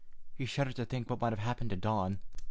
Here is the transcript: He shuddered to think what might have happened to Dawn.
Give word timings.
He 0.35 0.47
shuddered 0.47 0.77
to 0.77 0.85
think 0.85 1.11
what 1.11 1.21
might 1.21 1.31
have 1.31 1.37
happened 1.37 1.69
to 1.69 1.75
Dawn. 1.77 2.21